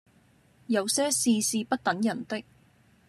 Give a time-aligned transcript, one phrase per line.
[0.65, 2.43] 有些事是不等人的